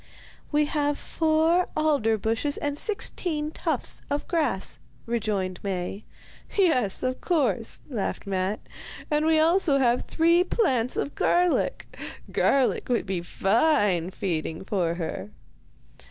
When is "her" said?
14.95-15.29